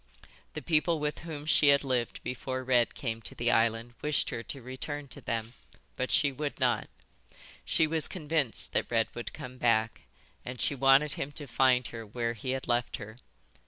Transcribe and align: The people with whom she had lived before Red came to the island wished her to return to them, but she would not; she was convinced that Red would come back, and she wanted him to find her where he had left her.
The 0.55 0.63
people 0.63 0.99
with 0.99 1.19
whom 1.19 1.45
she 1.45 1.67
had 1.67 1.83
lived 1.83 2.23
before 2.23 2.63
Red 2.63 2.95
came 2.95 3.21
to 3.21 3.35
the 3.35 3.51
island 3.51 3.93
wished 4.01 4.31
her 4.31 4.41
to 4.41 4.59
return 4.59 5.07
to 5.09 5.21
them, 5.21 5.53
but 5.95 6.09
she 6.09 6.31
would 6.31 6.59
not; 6.59 6.89
she 7.65 7.85
was 7.85 8.07
convinced 8.07 8.73
that 8.73 8.89
Red 8.89 9.09
would 9.13 9.31
come 9.31 9.59
back, 9.59 10.01
and 10.43 10.59
she 10.59 10.73
wanted 10.73 11.11
him 11.13 11.31
to 11.33 11.45
find 11.45 11.85
her 11.89 12.03
where 12.03 12.33
he 12.33 12.49
had 12.49 12.67
left 12.67 12.97
her. 12.97 13.17